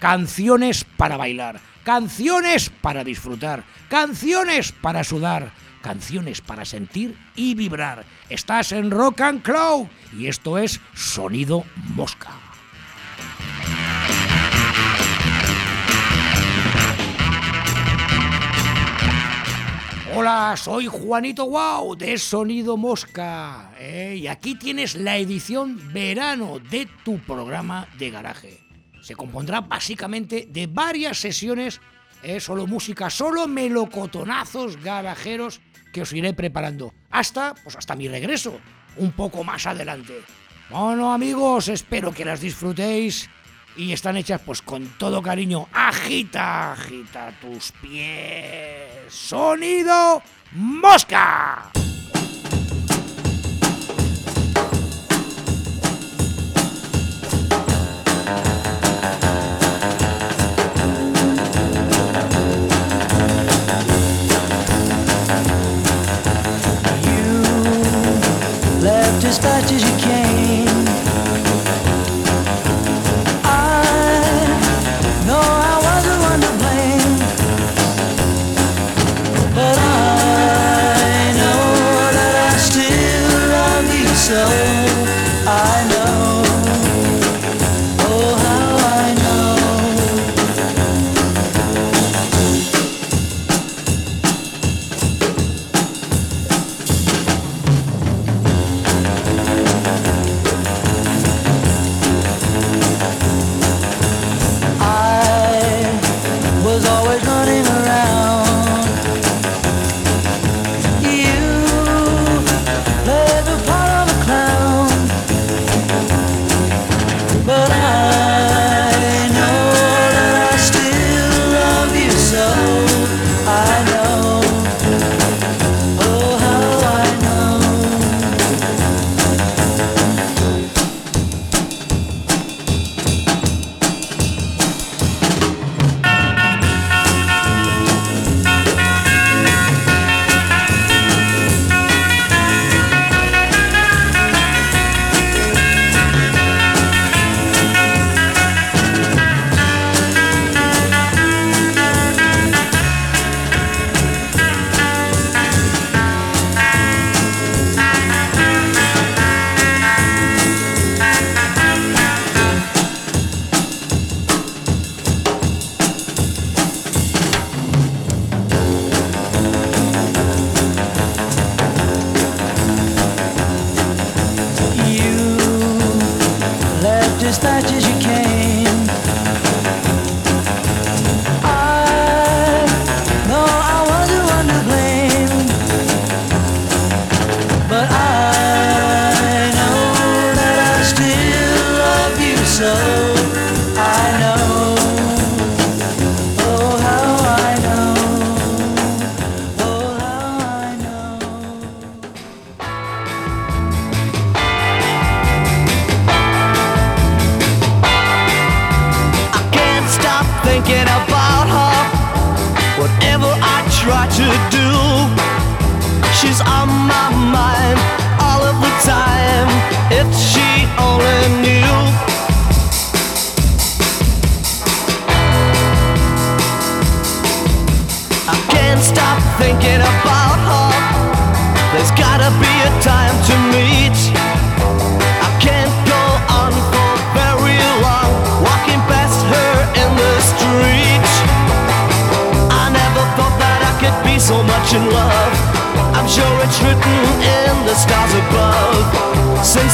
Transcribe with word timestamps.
Canciones 0.00 0.84
para 0.96 1.16
bailar, 1.16 1.60
canciones 1.84 2.70
para 2.70 3.04
disfrutar, 3.04 3.64
canciones 3.88 4.72
para 4.72 5.04
sudar, 5.04 5.52
canciones 5.82 6.40
para 6.40 6.64
sentir 6.64 7.16
y 7.34 7.54
vibrar. 7.54 8.04
Estás 8.28 8.72
en 8.72 8.90
Rock 8.90 9.20
and 9.20 9.42
Cloud 9.42 9.86
y 10.16 10.26
esto 10.26 10.58
es 10.58 10.80
Sonido 10.94 11.64
Mosca. 11.94 12.30
Hola, 20.14 20.54
soy 20.58 20.86
Juanito 20.86 21.46
Wow 21.46 21.96
de 21.96 22.18
Sonido 22.18 22.76
Mosca 22.76 23.72
¿eh? 23.78 24.16
y 24.20 24.26
aquí 24.26 24.56
tienes 24.56 24.94
la 24.94 25.16
edición 25.16 25.80
verano 25.90 26.58
de 26.58 26.86
tu 27.02 27.18
programa 27.18 27.88
de 27.98 28.10
garaje 28.10 28.61
se 29.02 29.14
compondrá 29.14 29.60
básicamente 29.60 30.46
de 30.48 30.66
varias 30.66 31.18
sesiones, 31.18 31.80
eh, 32.22 32.40
solo 32.40 32.66
música, 32.66 33.10
solo 33.10 33.48
melocotonazos 33.48 34.82
garajeros 34.82 35.60
que 35.92 36.02
os 36.02 36.12
iré 36.12 36.32
preparando 36.32 36.94
hasta, 37.10 37.54
pues 37.54 37.76
hasta 37.76 37.96
mi 37.96 38.08
regreso, 38.08 38.58
un 38.96 39.12
poco 39.12 39.44
más 39.44 39.66
adelante. 39.66 40.22
Bueno 40.70 41.12
amigos, 41.12 41.68
espero 41.68 42.14
que 42.14 42.24
las 42.24 42.40
disfrutéis 42.40 43.28
y 43.76 43.92
están 43.92 44.16
hechas 44.16 44.40
pues 44.40 44.62
con 44.62 44.86
todo 44.98 45.20
cariño. 45.20 45.68
Agita, 45.72 46.72
agita 46.72 47.32
tus 47.40 47.72
pies. 47.72 49.12
Sonido 49.12 50.22
mosca. 50.52 51.70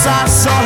Só... 0.08 0.57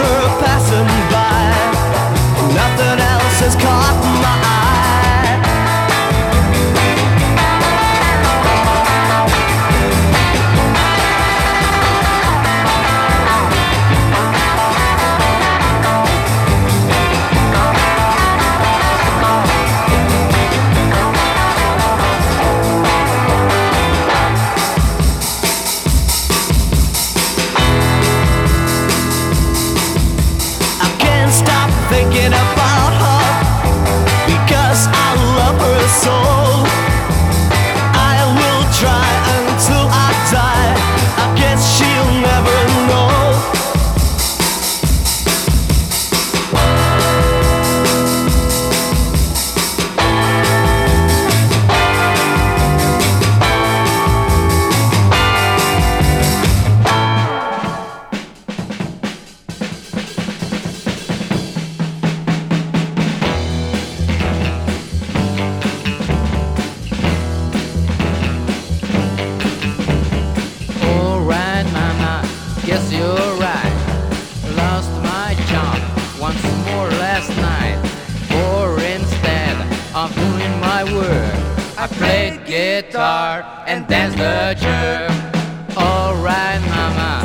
I 82.02 82.04
played 82.04 82.46
guitar 82.46 83.44
and 83.66 83.86
danced 83.86 84.18
the 84.18 84.56
jerk. 84.58 85.76
Alright, 85.76 86.60
mama, 86.62 87.22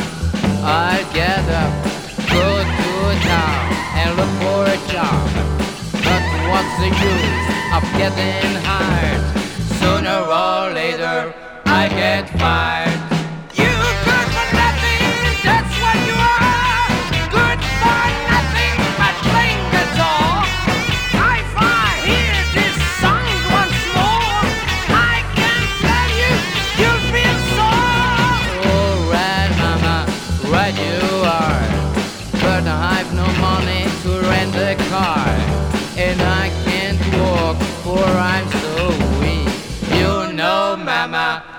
I'll 0.62 1.14
get 1.14 1.44
up, 1.50 1.74
go 2.30 2.64
to 2.64 3.20
town 3.26 3.74
and 3.98 4.10
look 4.18 4.34
for 4.42 4.66
a 4.70 4.78
job. 4.94 5.30
But 6.06 6.24
what's 6.52 6.76
the 6.78 6.90
use 6.94 7.48
of 7.74 7.84
getting 7.98 8.54
hired? 8.64 9.24
Sooner 9.80 10.20
or 10.20 10.74
later, 10.74 11.34
I 11.66 11.90
get 11.90 12.30
fired. 12.38 12.97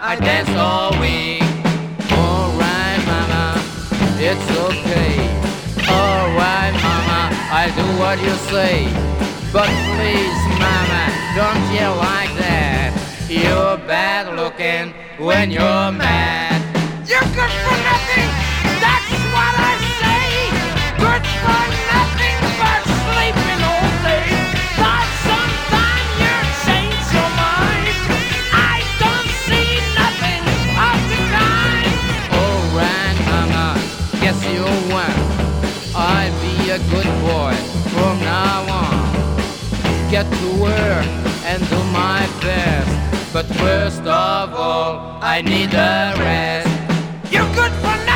I 0.01 0.17
dance 0.17 0.51
all 0.57 0.91
week. 1.01 1.43
Alright, 2.11 3.01
mama, 3.07 3.63
it's 4.19 4.49
okay. 4.67 5.15
Alright, 5.87 6.75
mama, 6.83 7.31
I'll 7.51 7.75
do 7.75 7.87
what 7.99 8.19
you 8.21 8.35
say. 8.51 8.91
But 9.53 9.71
please, 9.95 10.41
mama, 10.59 11.03
don't 11.37 11.63
yell 11.73 11.97
like 11.97 12.35
that. 12.43 12.91
You're 13.29 13.79
bad 13.87 14.35
looking 14.35 14.95
when 15.25 15.51
you're 15.51 15.93
mad. 15.93 16.59
You're 17.07 17.21
good 17.21 17.55
for 17.65 17.79
nothing, 17.91 18.31
that's 18.83 19.11
what 19.35 19.55
I 19.55 19.75
say. 20.03 20.27
Good 20.99 21.25
for 21.45 21.78
Get 40.11 40.25
to 40.25 40.63
work 40.63 41.07
and 41.45 41.61
do 41.69 41.77
my 41.93 42.27
best. 42.41 43.33
But 43.33 43.45
first 43.45 44.01
of 44.01 44.55
all, 44.55 45.19
I 45.21 45.43
need 45.43 45.75
a 45.75 46.15
rest. 46.17 46.69
You're 47.31 47.53
good 47.55 47.73
for 47.83 48.08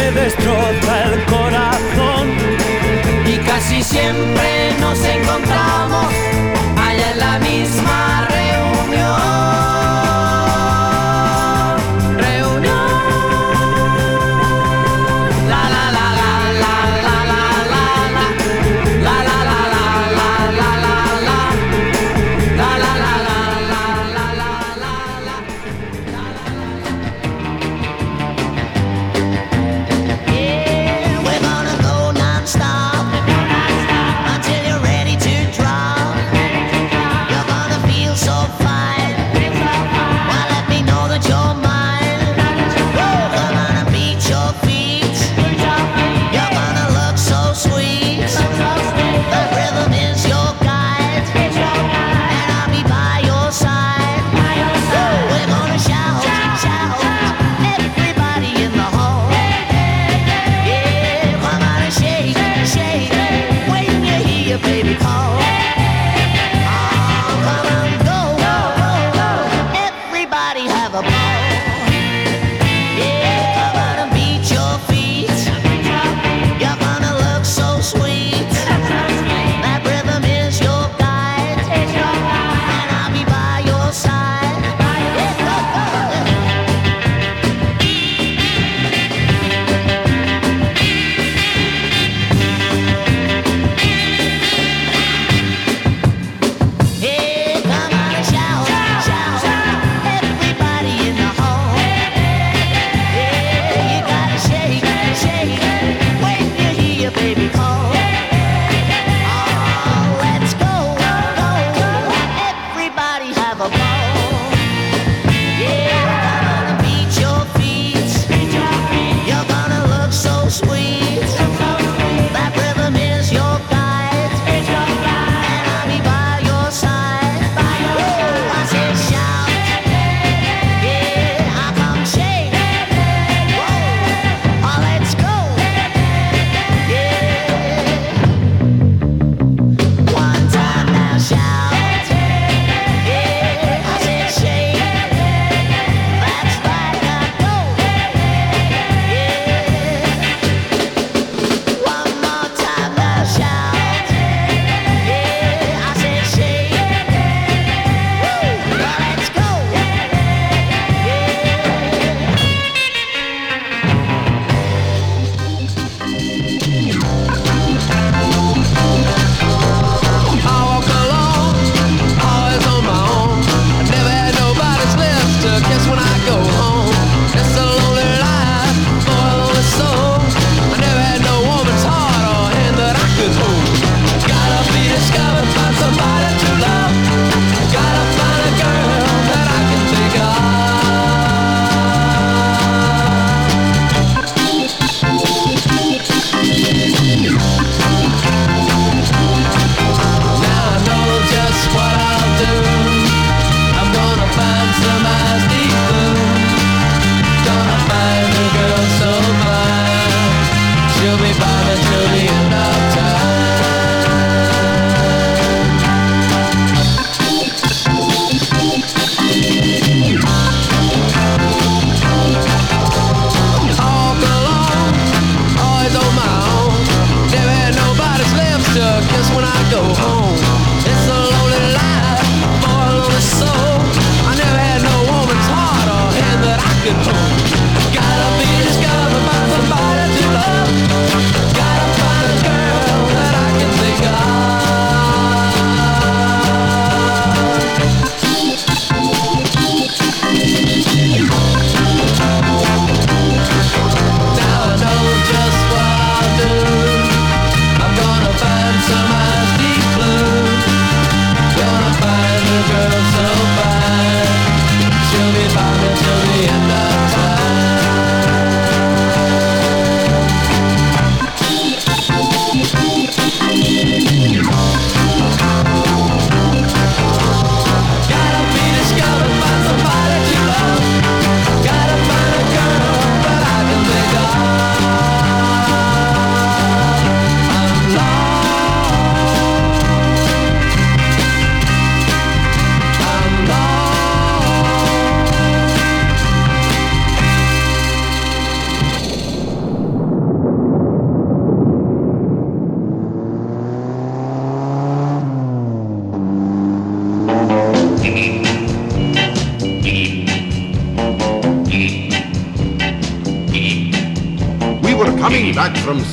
me 0.00 0.10
destroza 0.12 0.99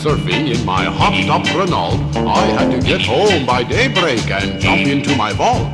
surfing 0.07 0.55
in 0.55 0.65
my 0.65 0.85
hop-top 0.85 1.43
Renault, 1.53 1.99
I 2.15 2.45
had 2.57 2.71
to 2.71 2.79
get 2.79 3.01
home 3.01 3.45
by 3.45 3.61
daybreak 3.63 4.29
and 4.31 4.59
jump 4.59 4.87
into 4.87 5.13
my 5.17 5.33
vault. 5.33 5.67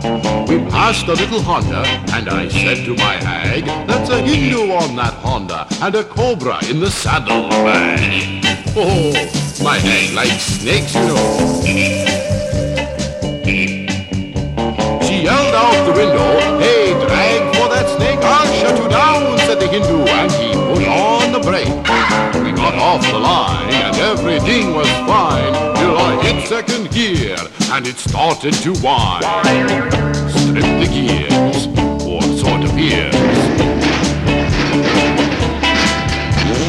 We 0.49 0.57
passed 0.71 1.07
a 1.07 1.13
little 1.13 1.39
Honda, 1.41 1.83
and 2.15 2.27
I 2.27 2.47
said 2.47 2.83
to 2.85 2.95
my 2.95 3.15
hag, 3.29 3.65
that's 3.87 4.09
a 4.09 4.19
Hindu 4.19 4.71
on 4.71 4.95
that 4.95 5.13
Honda, 5.25 5.67
and 5.83 5.93
a 5.93 6.03
cobra 6.03 6.57
in 6.67 6.79
the 6.79 6.89
saddlebag. 6.89 8.43
Oh, 8.75 9.13
my 9.63 9.77
hag 9.77 10.15
likes 10.15 10.43
snakes, 10.61 10.95
you 10.95 11.05
know. 11.09 11.61
She 15.05 15.15
yelled 15.27 15.55
out 15.63 15.77
the 15.85 15.93
window, 15.93 16.29
hey, 16.57 16.93
drag 17.05 17.55
for 17.55 17.69
that 17.69 17.87
snake, 17.97 18.19
I'll 18.23 18.51
shut 18.59 18.77
you 18.81 18.89
down, 18.89 19.37
said 19.45 19.59
the 19.59 19.67
Hindu, 19.67 19.97
and 20.19 20.31
he 20.31 20.53
put 20.53 20.87
on 20.87 21.31
the 21.33 21.39
brake. 21.39 21.82
Off 22.83 23.01
the 23.11 23.17
line, 23.17 23.69
and 23.69 23.95
everything 23.95 24.75
was 24.75 24.89
fine, 25.07 25.53
till 25.77 25.97
I 25.97 26.21
hit 26.21 26.45
second 26.47 26.91
gear, 26.91 27.37
and 27.71 27.87
it 27.87 27.95
started 27.95 28.53
to 28.55 28.73
whine. 28.83 29.23
Strip 30.29 30.67
the 30.83 30.89
gears, 30.91 31.67
or 32.03 32.21
sort 32.37 32.63
of 32.65 32.77
ears. 32.77 33.15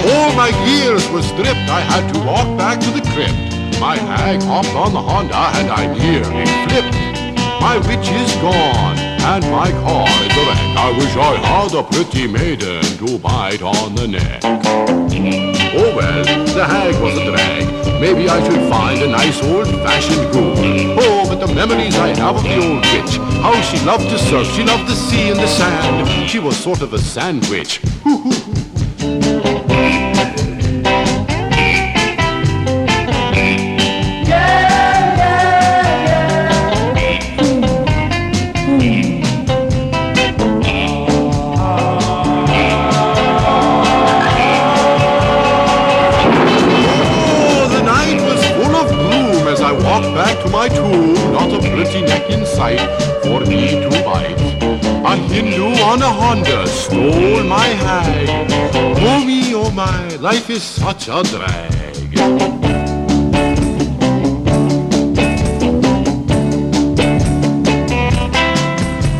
All 0.06 0.32
my 0.36 0.52
gears 0.64 1.04
were 1.10 1.22
stripped, 1.22 1.68
I 1.68 1.80
had 1.80 2.14
to 2.14 2.20
walk 2.20 2.56
back 2.56 2.78
to 2.78 2.90
the 2.90 3.02
crypt. 3.10 3.80
My 3.80 3.96
hag 3.96 4.40
hopped 4.44 4.74
on 4.74 4.92
the 4.92 5.02
Honda, 5.02 5.50
and 5.58 5.68
I 5.68 5.86
nearly 5.98 6.46
flipped. 6.64 6.94
My 7.60 7.76
witch 7.88 8.08
is 8.08 8.32
gone, 8.36 8.96
and 9.24 9.44
my 9.50 9.70
car 9.70 10.06
is 10.06 10.36
a 10.36 10.44
wreck. 10.46 10.76
I 10.76 10.90
wish 10.98 11.16
I 11.16 11.36
had 11.36 11.74
a 11.74 11.82
pretty 11.82 12.26
maiden 12.26 12.82
to 12.98 13.18
bite 13.18 13.62
on 13.62 13.94
the 13.94 14.06
neck. 14.06 14.42
Oh 14.44 15.96
well, 15.96 16.24
the 16.54 16.64
hag 16.64 16.94
was 17.02 17.16
a 17.16 17.24
drag. 17.30 17.64
Maybe 18.00 18.28
I 18.28 18.42
should 18.44 18.68
find 18.68 19.00
a 19.02 19.08
nice 19.08 19.42
old-fashioned 19.42 20.32
ghoul. 20.32 20.54
Oh, 21.00 21.26
but 21.28 21.46
the 21.46 21.52
memories 21.54 21.96
I 21.96 22.08
have 22.08 22.36
of 22.36 22.42
the 22.42 22.56
old 22.56 22.84
witch. 22.92 23.16
How 23.40 23.58
she 23.62 23.78
loved 23.84 24.08
to 24.10 24.18
surf, 24.18 24.46
she 24.54 24.62
loved 24.62 24.86
the 24.88 24.94
sea 24.94 25.30
and 25.30 25.40
the 25.40 25.46
sand. 25.46 26.28
She 26.28 26.38
was 26.38 26.56
sort 26.56 26.82
of 26.82 26.92
a 26.92 26.98
sandwich. 26.98 27.80
Pretty 52.24 52.36
neck 52.36 52.40
in 52.40 52.46
sight 52.46 52.80
for 53.22 53.40
me 53.40 53.70
to 53.70 53.88
bite. 54.04 54.40
A 55.06 55.16
Hindu 55.16 55.64
on 55.82 56.02
a 56.02 56.10
Honda 56.10 56.66
stole 56.66 57.44
my 57.44 57.66
hag. 57.66 58.28
Oh 59.00 59.24
me, 59.24 59.54
oh 59.54 59.70
my, 59.70 60.08
life 60.16 60.50
is 60.50 60.62
such 60.62 61.08
a 61.08 61.22
drag. 61.22 61.72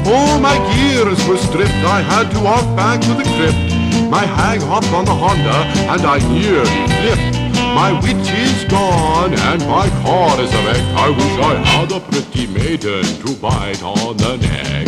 Oh, 0.07 0.38
my 0.40 0.57
gears 0.75 1.27
were 1.27 1.38
stripped. 1.38 1.71
I 1.71 2.03
had 2.03 2.31
to 2.33 2.40
walk 2.40 2.64
back 2.77 3.01
to 3.01 3.14
the 3.14 3.25
crypt. 3.37 4.11
My 4.11 4.25
hag 4.25 4.61
hopped 4.61 4.93
on 4.93 5.05
the 5.05 5.14
Honda, 5.14 5.64
and 5.90 6.03
I 6.03 6.19
nearly 6.29 6.87
flipped. 7.01 7.34
My 7.75 7.91
witch 7.93 8.31
is 8.31 8.65
gone, 8.65 9.35
and 9.35 9.61
my 9.67 9.89
car 10.03 10.41
is 10.41 10.53
a 10.55 10.65
wreck. 10.65 10.85
I 10.97 11.11
wish 11.11 11.39
I 11.41 11.55
had 11.57 11.91
a 11.91 12.01
pretty 12.01 12.47
maiden 12.47 13.05
to 13.05 13.35
bite 13.35 13.83
on 13.83 14.17
the 14.17 14.37
neck. 14.37 14.85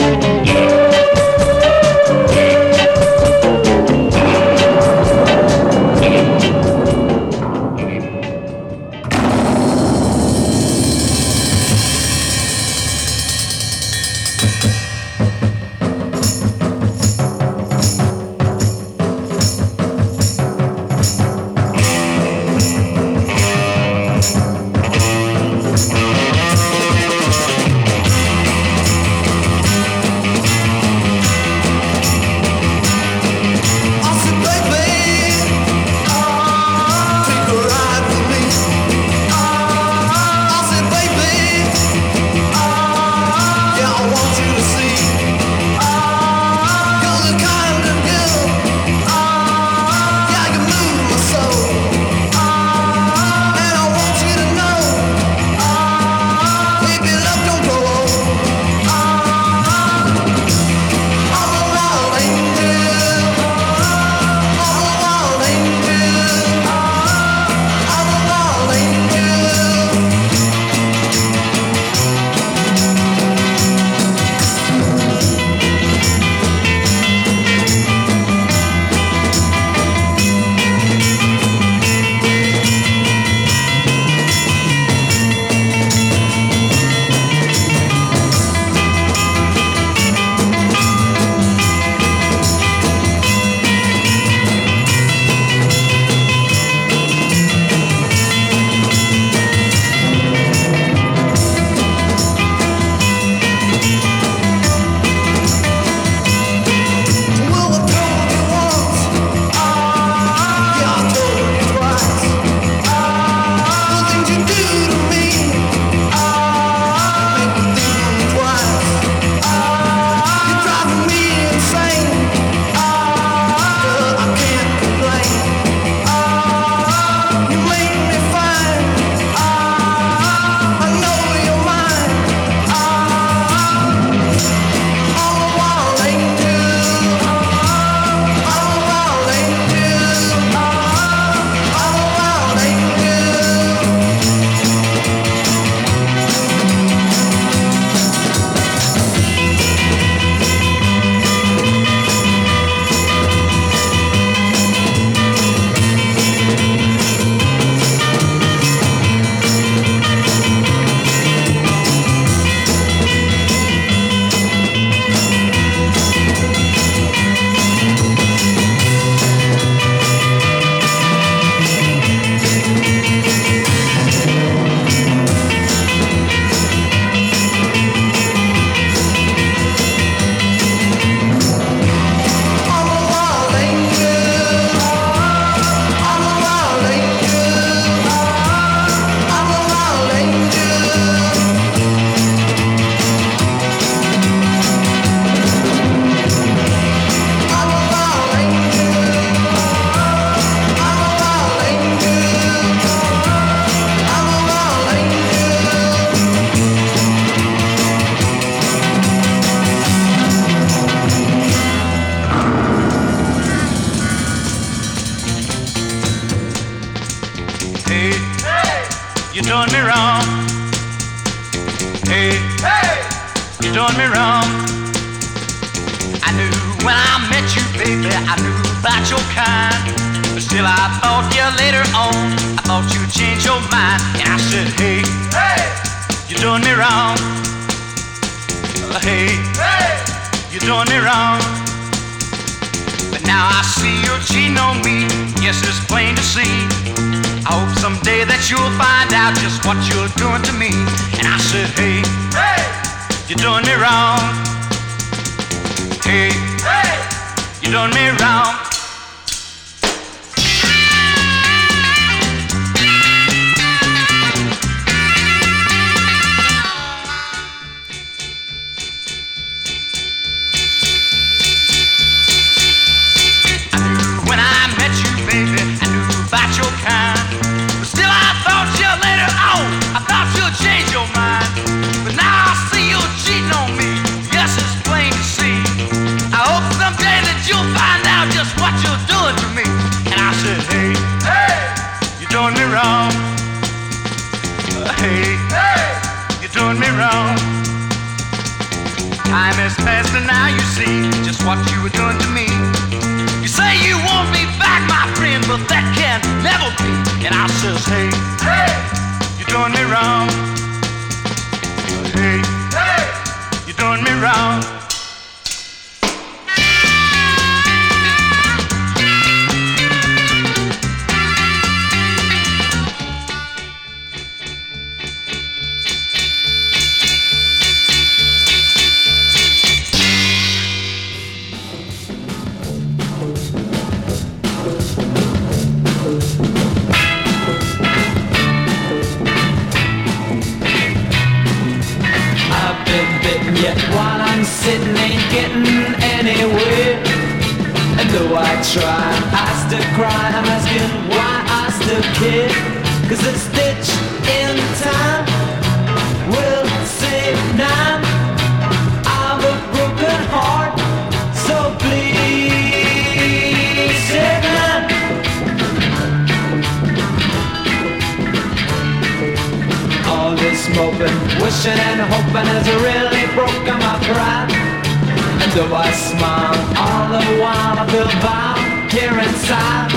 so 375.57 375.65
I 375.75 375.91
smile. 375.93 376.59
All 376.85 377.09
the 377.17 377.25
while 377.41 377.79
I 377.81 377.85
feel 377.91 378.13
bound 378.21 378.93
here 378.93 379.17
inside. 379.27 379.91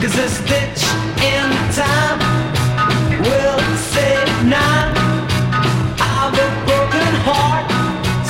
Cause 0.00 0.14
this 0.20 0.34
stitch 0.36 0.82
in 1.32 1.48
time 1.72 2.18
will 3.24 3.60
save 3.94 4.28
nine. 4.54 4.92
I've 6.12 6.36
a 6.44 6.48
broken 6.68 7.12
heart, 7.26 7.64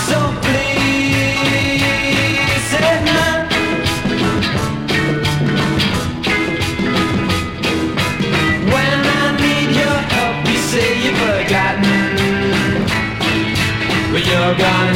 so 0.06 0.18
please 0.46 1.42
say 2.70 2.90
nine. 3.10 3.44
When 8.74 8.98
I 9.18 9.24
need 9.42 9.70
your 9.82 9.98
help, 10.14 10.36
you 10.46 10.58
say 10.70 10.88
you 11.04 11.10
have 11.10 11.42
forgotten. 11.42 11.98
But 14.12 14.22
you're 14.30 14.54
gone. 14.62 14.87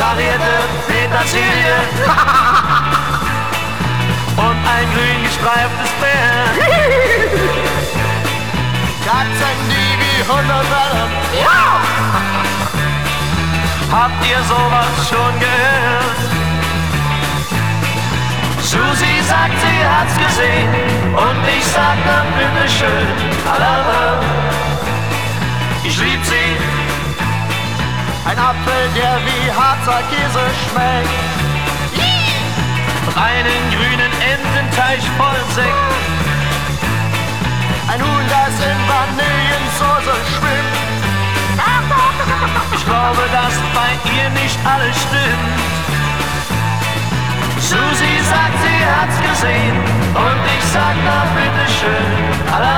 karierte 0.00 0.56
Petersilie 0.88 1.76
und 4.46 4.58
ein 4.74 4.86
grün 4.94 5.20
gestreiftes 5.24 5.92
Bär. 6.00 6.44
Katzen, 9.04 9.58
die 9.68 9.92
wie 10.00 10.20
Hunde 10.30 10.60
bellen. 10.72 11.12
Ja! 11.44 11.60
Habt 13.92 14.20
ihr 14.24 14.40
sowas 14.44 14.94
schon 15.08 15.34
gehört? 15.38 16.20
Susi 18.62 19.14
sagt, 19.28 19.58
sie 19.60 19.80
hat's 19.84 20.16
gesehen 20.16 20.72
und 21.14 21.46
ich 21.58 21.66
sag 21.66 21.96
dann 22.06 22.26
bitteschön, 22.38 23.06
Allah. 23.52 24.20
Ein 28.24 28.38
Apfel, 28.38 28.88
der 28.94 29.18
wie 29.24 29.50
Harzer 29.50 30.02
Käse 30.10 30.44
schmeckt. 30.68 31.08
Einen 33.16 33.62
grünen 33.70 34.12
Ententeich 34.20 35.04
voll 35.16 35.42
Sekt. 35.54 35.90
Ein 37.88 38.00
Huhn, 38.00 38.26
das 38.28 38.54
in 38.60 38.78
Vanillensauce 38.88 40.18
schwimmt. 40.36 40.80
Ich 42.72 42.84
glaube, 42.86 43.22
dass 43.32 43.54
bei 43.74 43.90
ihr 44.16 44.30
nicht 44.30 44.58
alles 44.64 44.96
stimmt. 44.96 45.60
Susi 47.58 48.14
sagt, 48.28 48.56
sie 48.62 48.80
hat's 48.86 49.18
gesehen. 49.20 49.76
Und 50.14 50.40
ich 50.58 50.64
sag, 50.72 50.94
na 51.04 51.26
bitteschön, 51.34 52.10
I. 52.48 52.70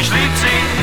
Ich 0.00 0.10
lieb 0.10 0.32
sie. 0.36 0.73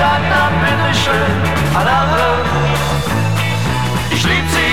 sag 0.00 0.22
na 0.32 0.42
bitte 0.60 0.90
schön, 1.02 1.34
Adare. 1.80 2.28
Ich 4.10 4.22
lieb 4.24 4.46
sie, 4.56 4.72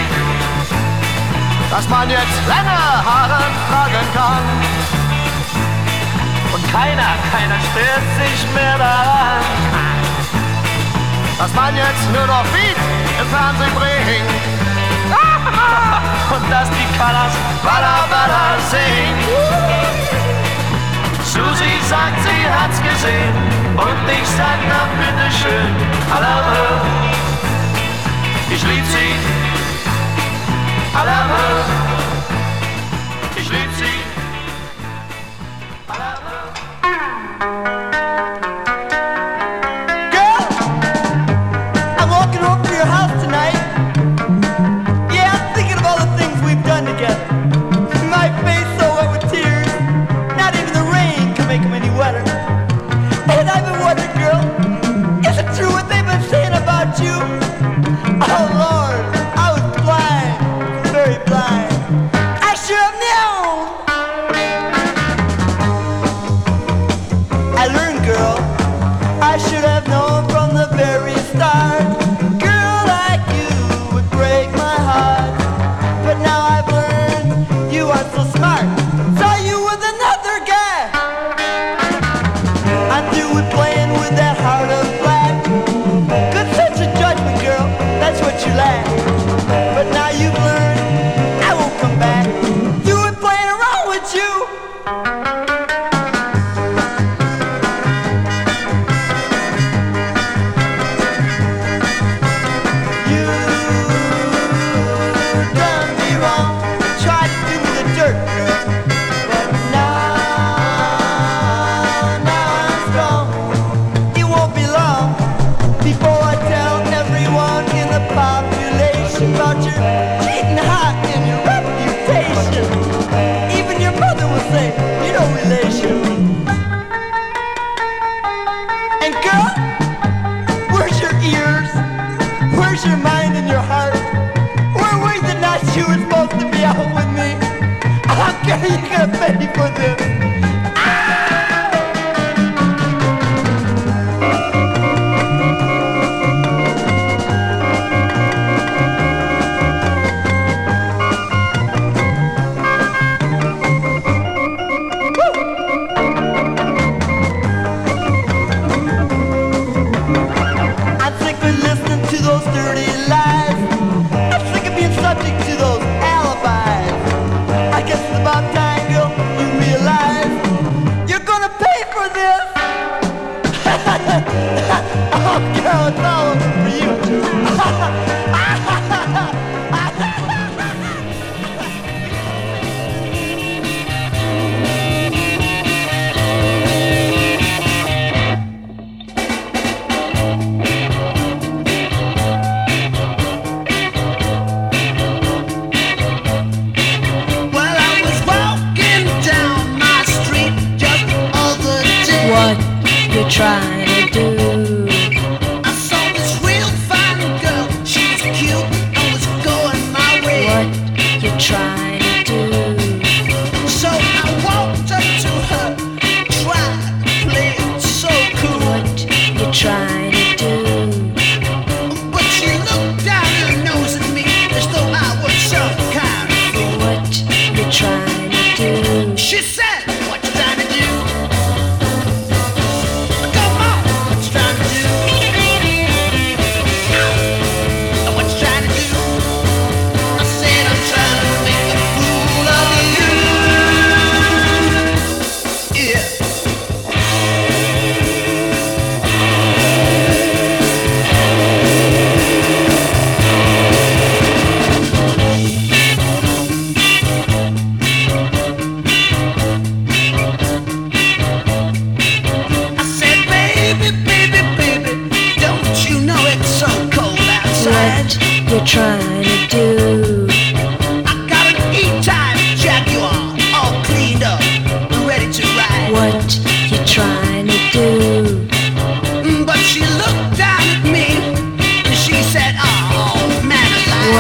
dass 1.70 1.86
man 1.90 2.10
jetzt 2.10 2.40
lange 2.54 2.80
Haare 3.08 3.44
tragen 3.68 4.08
kann. 4.18 4.46
Und 6.54 6.64
keiner, 6.72 7.12
keiner 7.32 7.60
stört 7.68 8.08
sich 8.20 8.40
mehr 8.56 8.78
daran. 8.78 9.44
Dass 11.40 11.54
man 11.54 11.76
jetzt 11.76 12.06
nur 12.16 12.26
noch 12.34 12.46
Beat 12.54 12.80
im 13.22 13.28
Fernsehen 13.36 13.74
bringt. 13.80 14.32
Und 16.36 16.46
dass 16.54 16.70
die 16.78 16.88
Colors 16.98 17.36
Bada 17.66 17.96
Bada 18.12 18.44
singen. 18.72 20.27
Susi 21.38 21.72
sagt, 21.88 22.20
sie 22.24 22.50
hat's 22.50 22.82
gesehen. 22.82 23.36
Und 23.76 24.10
ich 24.10 24.28
sag, 24.38 24.60
na 24.68 24.82
bitteschön, 24.98 25.72
Alarme, 26.16 26.82
ich 28.50 28.64
lieb 28.64 28.86
sie, 28.94 29.14
Alarme, 30.98 31.46
ich 33.36 33.50
lieb 33.52 33.70
sie. 33.78 33.87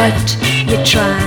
But 0.07 0.37
you 0.69 0.81
try. 0.85 1.26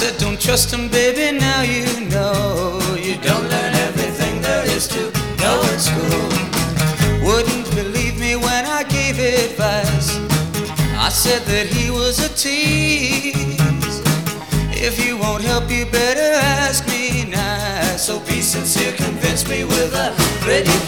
Said, 0.00 0.18
don't 0.18 0.40
trust 0.40 0.72
him, 0.72 0.88
baby, 0.88 1.38
now 1.38 1.60
you 1.60 1.84
know. 2.08 2.80
You 2.96 3.16
don't 3.20 3.46
learn 3.52 3.74
everything 3.88 4.40
there 4.40 4.64
is 4.64 4.88
to 4.88 5.02
know 5.40 5.60
at 5.72 5.80
school. 5.88 6.28
Wouldn't 7.22 7.68
believe 7.74 8.18
me 8.18 8.34
when 8.34 8.64
I 8.64 8.82
gave 8.84 9.18
advice. 9.18 10.16
I 11.06 11.10
said 11.10 11.42
that 11.52 11.66
he 11.66 11.90
was 11.90 12.16
a 12.24 12.30
tease. 12.30 14.00
If 14.72 15.04
you 15.04 15.18
won't 15.18 15.44
help, 15.44 15.70
you 15.70 15.84
better 15.84 16.32
ask 16.64 16.88
me 16.88 17.26
nice. 17.30 18.06
So 18.06 18.20
be 18.20 18.40
sincere, 18.40 18.94
convince 18.96 19.46
me 19.46 19.64
with 19.64 19.92
a 19.92 20.14
pretty 20.40 20.79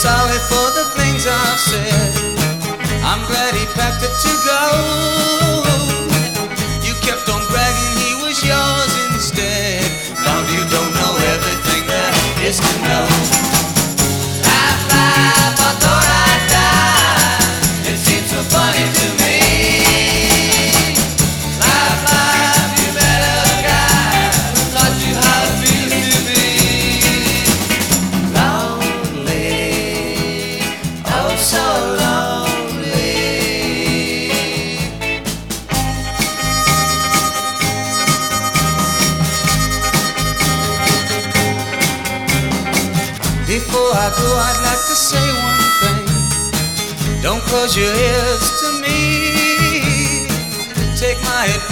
sorry 0.00 0.38
for 0.48 0.66
the 0.72 0.84
things 0.96 1.26
I've 1.26 1.60
said. 1.60 2.14
I'm 3.04 3.20
glad 3.26 3.54
he 3.54 3.66
packed 3.74 4.02
it 4.02 4.14
to 4.24 4.32
go. 4.46 5.39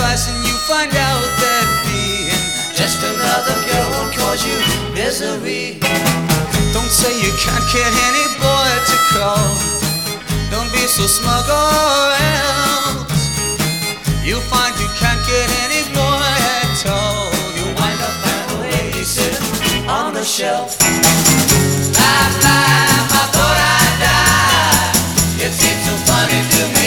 and 0.00 0.46
you 0.46 0.54
find 0.70 0.94
out 0.94 1.26
that 1.42 1.66
being 1.90 2.30
just 2.70 3.02
another 3.02 3.56
girl 3.66 3.88
won't 3.98 4.14
cause 4.14 4.46
you 4.46 4.54
misery. 4.94 5.82
Don't 6.72 6.86
say 6.90 7.10
you 7.18 7.34
can't 7.34 7.66
get 7.74 7.90
any 8.06 8.26
boy 8.38 8.70
to 8.86 8.96
call. 9.10 9.50
Don't 10.54 10.70
be 10.70 10.86
so 10.86 11.02
smug 11.06 11.50
or 11.50 12.14
else 12.14 13.10
you'll 14.22 14.46
find 14.46 14.70
you 14.78 14.86
can't 15.02 15.18
get 15.26 15.50
any 15.66 15.82
boy 15.90 16.30
at 16.62 16.78
all. 16.86 17.34
You 17.58 17.66
wind 17.74 17.98
up 17.98 18.14
that 18.22 18.46
way 18.62 19.02
sitting 19.02 19.88
on 19.90 20.14
the 20.14 20.22
shelf. 20.22 20.78
Bye 20.78 22.30
bye, 22.38 22.86
I 22.86 23.24
thought 23.34 23.58
I'd 23.74 23.94
die. 23.98 25.42
It 25.42 25.52
seems 25.52 25.82
so 25.90 25.94
funny 26.06 26.38
to 26.54 26.62
me. 26.72 26.77